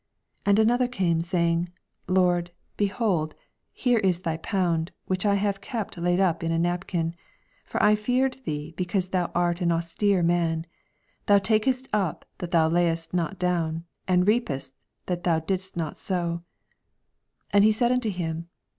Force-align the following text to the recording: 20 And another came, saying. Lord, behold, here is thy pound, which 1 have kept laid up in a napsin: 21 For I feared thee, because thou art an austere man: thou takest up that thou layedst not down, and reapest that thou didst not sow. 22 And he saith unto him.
20 0.45 0.49
And 0.49 0.67
another 0.67 0.87
came, 0.87 1.21
saying. 1.21 1.69
Lord, 2.07 2.49
behold, 2.75 3.35
here 3.71 3.99
is 3.99 4.21
thy 4.21 4.37
pound, 4.37 4.91
which 5.05 5.25
1 5.25 5.37
have 5.37 5.61
kept 5.61 5.95
laid 5.95 6.19
up 6.19 6.43
in 6.43 6.51
a 6.51 6.57
napsin: 6.57 7.11
21 7.65 7.65
For 7.65 7.83
I 7.83 7.93
feared 7.93 8.33
thee, 8.43 8.73
because 8.75 9.09
thou 9.09 9.29
art 9.35 9.61
an 9.61 9.71
austere 9.71 10.23
man: 10.23 10.65
thou 11.27 11.37
takest 11.37 11.87
up 11.93 12.25
that 12.39 12.49
thou 12.49 12.67
layedst 12.67 13.13
not 13.13 13.37
down, 13.37 13.85
and 14.07 14.25
reapest 14.25 14.73
that 15.05 15.23
thou 15.23 15.37
didst 15.37 15.77
not 15.77 15.99
sow. 15.99 16.41
22 17.51 17.51
And 17.53 17.63
he 17.63 17.71
saith 17.71 17.91
unto 17.91 18.09
him. 18.09 18.49